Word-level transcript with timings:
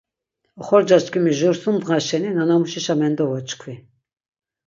Oxorcaçkimi 0.59 1.31
jur, 1.39 1.55
sum 1.61 1.75
ndğa 1.79 1.97
şeni 2.07 2.29
nanamuşişa 2.37 2.93
mendovoçkvi. 3.01 3.73